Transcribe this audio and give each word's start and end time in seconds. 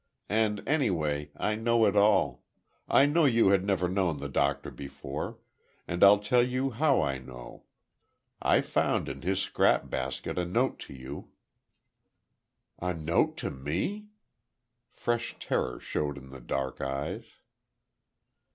And, 0.29 0.67
anyway, 0.67 1.29
I 1.37 1.53
know 1.53 1.85
it 1.85 1.95
all. 1.95 2.43
I 2.87 3.05
know 3.05 3.25
you 3.25 3.49
had 3.49 3.63
never 3.63 3.87
known 3.87 4.17
the 4.17 4.29
Doctor 4.29 4.71
before, 4.71 5.37
and 5.87 6.03
I'll 6.03 6.17
tell 6.17 6.41
you 6.41 6.71
how 6.71 7.03
I 7.03 7.19
know. 7.19 7.65
I 8.41 8.61
found 8.61 9.07
in 9.07 9.21
his 9.21 9.39
scrap 9.39 9.91
basket 9.91 10.39
a 10.39 10.45
note 10.47 10.79
to 10.89 10.95
you—" 10.95 11.29
"A 12.79 12.95
note 12.95 13.37
to 13.45 13.51
me!" 13.51 14.07
Fresh 14.89 15.35
terror 15.37 15.79
showed 15.79 16.17
in 16.17 16.29
the 16.29 16.41
dark 16.41 16.81
eyes. 16.81 17.25